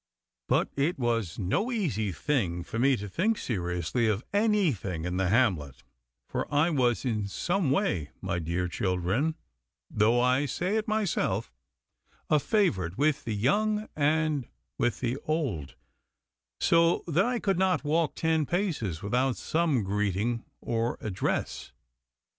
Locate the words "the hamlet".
5.17-5.83